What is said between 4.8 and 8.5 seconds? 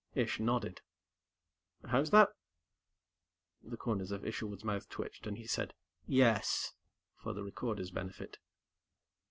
twitched, and he said "Yes" for the recorder's benefit.